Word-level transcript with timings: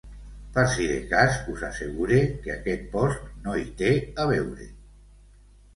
Per 0.53 0.61
si 0.71 0.87
de 0.91 0.95
cas, 1.11 1.37
us 1.53 1.61
assegure 1.67 2.23
que 2.47 2.55
aquest 2.55 2.89
post 2.97 3.29
no 3.45 3.55
hi 3.61 3.71
té 3.85 3.95
a 4.25 4.29
veure. 4.35 4.71